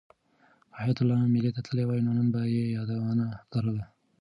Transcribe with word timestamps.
که 0.69 0.75
حیات 0.79 0.99
الله 1.01 1.19
مېلې 1.33 1.51
ته 1.55 1.61
تللی 1.67 1.85
وای 1.85 2.01
نو 2.05 2.11
نن 2.17 2.27
به 2.33 2.41
یې 2.55 2.63
یادونه 2.77 3.25
لرل. 3.51 3.77